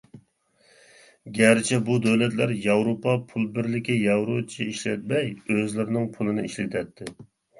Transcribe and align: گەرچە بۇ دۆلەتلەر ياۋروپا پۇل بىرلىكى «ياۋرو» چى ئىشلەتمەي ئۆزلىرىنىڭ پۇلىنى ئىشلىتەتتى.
گەرچە 1.39 1.77
بۇ 1.89 1.97
دۆلەتلەر 2.05 2.53
ياۋروپا 2.63 3.13
پۇل 3.33 3.45
بىرلىكى 3.57 3.99
«ياۋرو» 3.99 4.39
چى 4.53 4.67
ئىشلەتمەي 4.71 5.31
ئۆزلىرىنىڭ 5.57 6.11
پۇلىنى 6.17 6.49
ئىشلىتەتتى. 6.49 7.11